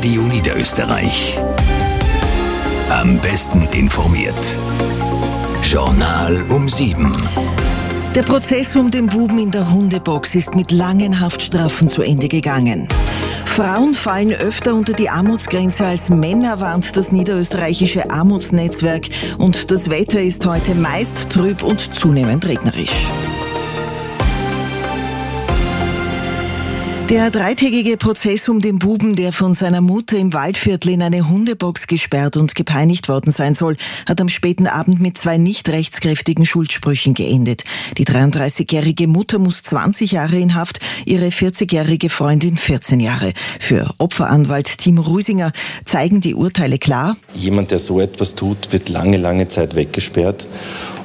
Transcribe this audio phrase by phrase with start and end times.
[0.00, 1.38] Radio Niederösterreich.
[2.88, 4.34] Am besten informiert.
[5.62, 7.12] Journal um sieben.
[8.14, 12.88] Der Prozess um den Buben in der Hundebox ist mit langen Haftstrafen zu Ende gegangen.
[13.44, 19.06] Frauen fallen öfter unter die Armutsgrenze als Männer, warnt das niederösterreichische Armutsnetzwerk.
[19.36, 23.04] Und das Wetter ist heute meist trüb und zunehmend regnerisch.
[27.10, 31.88] Der dreitägige Prozess um den Buben, der von seiner Mutter im Waldviertel in eine Hundebox
[31.88, 33.74] gesperrt und gepeinigt worden sein soll,
[34.06, 37.64] hat am späten Abend mit zwei nicht rechtskräftigen Schuldsprüchen geendet.
[37.98, 43.32] Die 33-jährige Mutter muss 20 Jahre in Haft, ihre 40-jährige Freundin 14 Jahre.
[43.58, 45.50] Für Opferanwalt Timo Ruisinger
[45.86, 47.16] zeigen die Urteile klar.
[47.34, 50.46] Jemand, der so etwas tut, wird lange, lange Zeit weggesperrt.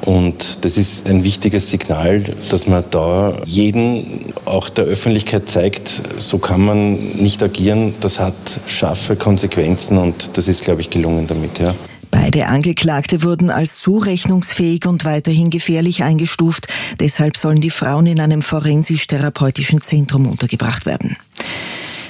[0.05, 6.37] Und das ist ein wichtiges Signal, dass man da jeden auch der Öffentlichkeit zeigt, so
[6.37, 7.95] kann man nicht agieren.
[8.01, 8.35] Das hat
[8.67, 11.59] scharfe Konsequenzen und das ist, glaube ich, gelungen damit.
[11.59, 11.73] Ja.
[12.11, 16.67] Beide Angeklagte wurden als zurechnungsfähig und weiterhin gefährlich eingestuft.
[16.99, 21.17] Deshalb sollen die Frauen in einem forensisch-therapeutischen Zentrum untergebracht werden.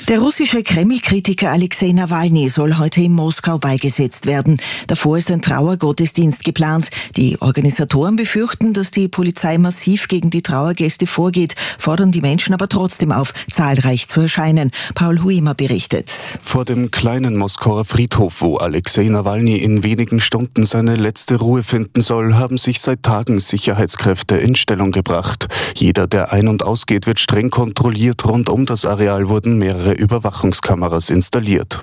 [0.08, 4.62] Der russische Kreml-Kritiker Alexei Nawalny soll heute in Moskau beigesetzt werden.
[4.86, 6.92] Davor ist ein Trauergottesdienst geplant.
[7.18, 12.70] Die Organisatoren befürchten, dass die Polizei massiv gegen die Trauergäste vorgeht, fordern die Menschen aber
[12.70, 14.70] trotzdem auf, zahlreich zu erscheinen.
[14.94, 16.12] Paul Huimer berichtet.
[16.44, 22.02] Vor dem kleinen Moskauer Friedhof, wo Alexei Nawalny in wenigen Stunden seine letzte Ruhe finden
[22.02, 25.48] soll, haben sich seit Tagen Sicherheitskräfte in Stellung gebracht.
[25.76, 28.24] Jeder, der ein- und ausgeht, wird streng kontrolliert.
[28.26, 31.82] Rund um das Areal wurden mehrere Überwachungskameras installiert.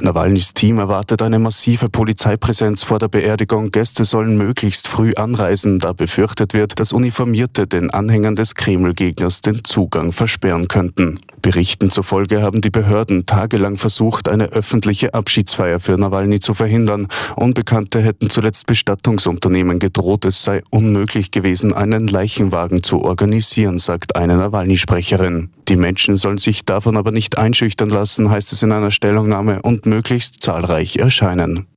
[0.00, 3.70] Nawalnys Team erwartet eine massive Polizeipräsenz vor der Beerdigung.
[3.70, 9.64] Gäste sollen möglichst früh anreisen, da befürchtet wird, dass Uniformierte den Anhängern des Kreml-Gegners den
[9.64, 11.20] Zugang versperren könnten.
[11.46, 17.06] Berichten zufolge haben die Behörden tagelang versucht, eine öffentliche Abschiedsfeier für Nawalny zu verhindern.
[17.36, 24.36] Unbekannte hätten zuletzt Bestattungsunternehmen gedroht, es sei unmöglich gewesen, einen Leichenwagen zu organisieren, sagt eine
[24.36, 25.50] Nawalny-Sprecherin.
[25.68, 29.86] Die Menschen sollen sich davon aber nicht einschüchtern lassen, heißt es in einer Stellungnahme, und
[29.86, 31.68] möglichst zahlreich erscheinen.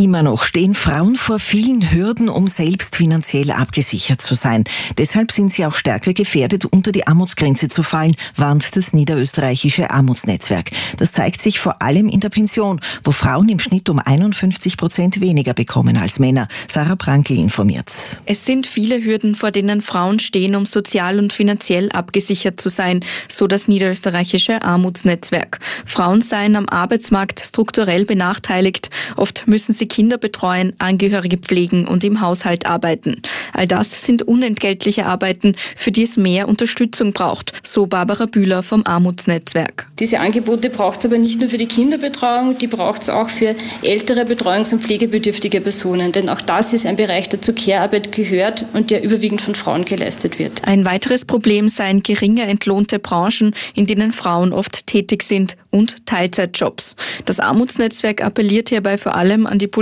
[0.00, 4.64] Immer noch stehen Frauen vor vielen Hürden, um selbst finanziell abgesichert zu sein.
[4.96, 10.70] Deshalb sind sie auch stärker gefährdet, unter die Armutsgrenze zu fallen, warnt das niederösterreichische Armutsnetzwerk.
[10.96, 15.20] Das zeigt sich vor allem in der Pension, wo Frauen im Schnitt um 51 Prozent
[15.20, 16.48] weniger bekommen als Männer.
[16.66, 17.92] Sarah Prankel informiert.
[18.24, 23.00] Es sind viele Hürden, vor denen Frauen stehen, um sozial und finanziell abgesichert zu sein,
[23.28, 25.58] so das niederösterreichische Armutsnetzwerk.
[25.84, 28.88] Frauen seien am Arbeitsmarkt strukturell benachteiligt.
[29.16, 33.20] Oft müssen sie Kinder betreuen, Angehörige pflegen und im Haushalt arbeiten.
[33.52, 38.86] All das sind unentgeltliche Arbeiten, für die es mehr Unterstützung braucht, so Barbara Bühler vom
[38.86, 39.88] Armutsnetzwerk.
[39.98, 43.54] Diese Angebote braucht es aber nicht nur für die Kinderbetreuung, die braucht es auch für
[43.82, 46.12] ältere betreuungs- und pflegebedürftige Personen.
[46.12, 49.84] Denn auch das ist ein Bereich, der zur Care-Arbeit gehört und der überwiegend von Frauen
[49.84, 50.64] geleistet wird.
[50.64, 56.96] Ein weiteres Problem seien geringer entlohnte Branchen, in denen Frauen oft tätig sind und Teilzeitjobs.
[57.24, 59.79] Das Armutsnetzwerk appelliert hierbei vor allem an die Politik,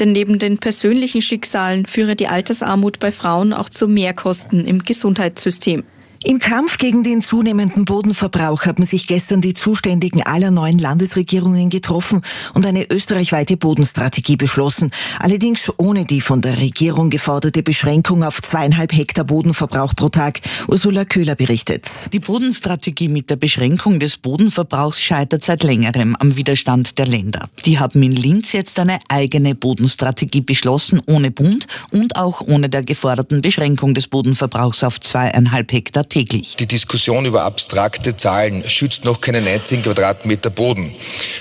[0.00, 5.84] denn neben den persönlichen Schicksalen führe die Altersarmut bei Frauen auch zu Mehrkosten im Gesundheitssystem.
[6.24, 12.22] Im Kampf gegen den zunehmenden Bodenverbrauch haben sich gestern die Zuständigen aller neuen Landesregierungen getroffen
[12.54, 14.92] und eine österreichweite Bodenstrategie beschlossen.
[15.18, 20.40] Allerdings ohne die von der Regierung geforderte Beschränkung auf zweieinhalb Hektar Bodenverbrauch pro Tag.
[20.68, 22.08] Ursula Köhler berichtet.
[22.12, 27.48] Die Bodenstrategie mit der Beschränkung des Bodenverbrauchs scheitert seit längerem am Widerstand der Länder.
[27.66, 32.84] Die haben in Linz jetzt eine eigene Bodenstrategie beschlossen, ohne Bund und auch ohne der
[32.84, 36.56] geforderten Beschränkung des Bodenverbrauchs auf zweieinhalb Hektar täglich.
[36.56, 40.92] Die Diskussion über abstrakte Zahlen schützt noch keinen einzigen Quadratmeter Boden.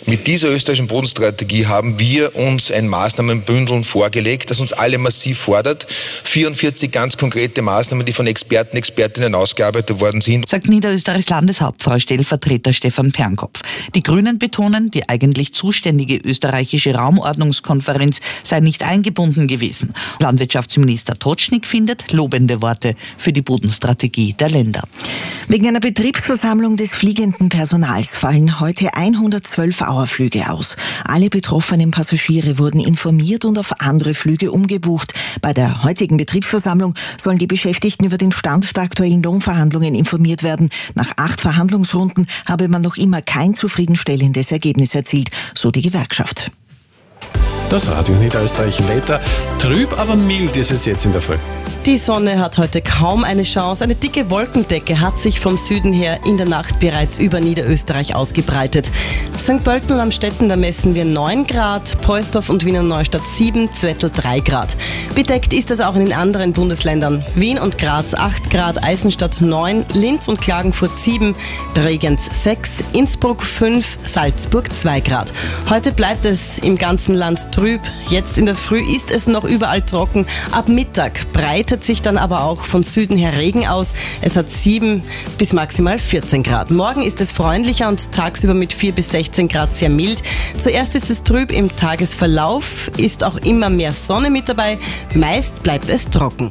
[0.05, 5.87] Mit dieser österreichischen Bodenstrategie haben wir uns ein Maßnahmenbündel vorgelegt, das uns alle massiv fordert.
[6.23, 10.47] 44 ganz konkrete Maßnahmen, die von Experten, Expertinnen ausgearbeitet worden sind.
[10.47, 13.61] Sagt Niederösterreichs Landeshauptfrau Stellvertreter Stefan Pernkopf.
[13.93, 19.93] Die Grünen betonen, die eigentlich zuständige österreichische Raumordnungskonferenz sei nicht eingebunden gewesen.
[20.19, 24.60] Landwirtschaftsminister Totschnig findet lobende Worte für die Bodenstrategie der Länder.
[24.61, 24.83] Länder.
[25.47, 30.77] Wegen einer Betriebsversammlung des fliegenden Personals fallen heute 112 Auerflüge aus.
[31.03, 35.13] Alle betroffenen Passagiere wurden informiert und auf andere Flüge umgebucht.
[35.41, 40.69] Bei der heutigen Betriebsversammlung sollen die Beschäftigten über den Stand der aktuellen Lohnverhandlungen informiert werden.
[40.93, 46.51] Nach acht Verhandlungsrunden habe man noch immer kein zufriedenstellendes Ergebnis erzielt, so die Gewerkschaft.
[47.71, 49.21] Das Radio Niederösterreich Wetter.
[49.57, 51.37] Trüb, aber mild ist es jetzt in der Früh.
[51.85, 53.85] Die Sonne hat heute kaum eine Chance.
[53.85, 58.91] Eine dicke Wolkendecke hat sich vom Süden her in der Nacht bereits über Niederösterreich ausgebreitet.
[59.39, 59.63] St.
[59.63, 64.41] Pölten und Amstetten, da messen wir 9 Grad, Poisdorf und Wiener Neustadt 7, Zwettl 3
[64.41, 64.75] Grad.
[65.15, 67.23] Bedeckt ist es auch in den anderen Bundesländern.
[67.35, 71.33] Wien und Graz 8 Grad, Eisenstadt 9, Linz und Klagenfurt 7,
[71.73, 75.31] Bregenz 6, Innsbruck 5, Salzburg 2 Grad.
[75.69, 77.81] Heute bleibt es im ganzen Land trüb.
[78.09, 80.25] Jetzt in der Früh ist es noch überall trocken.
[80.51, 83.93] Ab Mittag breit breitet sich dann aber auch von Süden her Regen aus.
[84.21, 85.03] Es hat 7
[85.37, 86.71] bis maximal 14 Grad.
[86.71, 90.23] Morgen ist es freundlicher und tagsüber mit 4 bis 16 Grad sehr mild.
[90.57, 94.79] Zuerst ist es trüb, im Tagesverlauf ist auch immer mehr Sonne mit dabei.
[95.15, 96.37] Meist bleibt es trocken.